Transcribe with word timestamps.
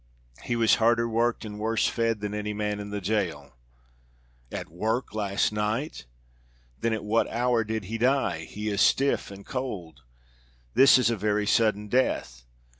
He 0.41 0.55
was 0.55 0.77
harder 0.81 1.07
worked 1.07 1.45
and 1.45 1.59
worse 1.59 1.85
fed 1.85 2.21
than 2.21 2.33
any 2.33 2.53
man 2.53 2.79
in 2.79 2.89
the 2.89 2.99
jail." 3.01 3.53
"At 4.51 4.71
work 4.71 5.13
last 5.13 5.51
night! 5.53 6.07
Then 6.79 6.91
at 6.91 7.03
what 7.03 7.27
hour 7.31 7.63
did 7.63 7.83
he 7.83 7.99
die? 7.99 8.45
He 8.45 8.67
is 8.69 8.81
stiff 8.81 9.29
and 9.29 9.45
cold. 9.45 9.99
This 10.73 10.97
is 10.97 11.11
a 11.11 11.15
very 11.15 11.45
sudden 11.45 11.87
death. 11.87 12.47